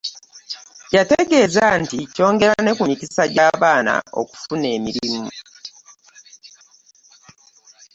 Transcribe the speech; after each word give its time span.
Y'ategeeza 0.93 1.63
nti 1.81 1.97
kyongera 2.13 2.53
ne 2.61 2.71
ku 2.77 2.83
mikisa 2.89 3.23
gy'abaana 3.33 3.93
okufuna 4.19 4.67
emirimu 4.75 5.31